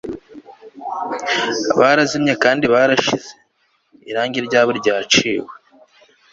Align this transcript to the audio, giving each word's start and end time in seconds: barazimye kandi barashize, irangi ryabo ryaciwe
barazimye 1.79 2.33
kandi 2.43 2.65
barashize, 2.73 3.29
irangi 4.09 4.39
ryabo 4.47 4.71
ryaciwe 4.79 5.51